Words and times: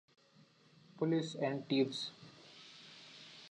"Police 0.97 1.35
and 1.35 1.67
Thieves". 1.69 2.09